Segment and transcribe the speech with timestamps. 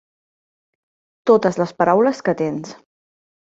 [1.31, 2.75] Totes les paraules que tens.